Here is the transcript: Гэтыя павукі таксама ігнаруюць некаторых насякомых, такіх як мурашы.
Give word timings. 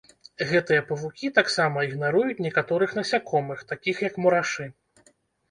Гэтыя 0.51 0.85
павукі 0.91 1.29
таксама 1.39 1.83
ігнаруюць 1.89 2.43
некаторых 2.47 2.97
насякомых, 3.01 3.59
такіх 3.75 4.03
як 4.09 4.19
мурашы. 4.27 4.65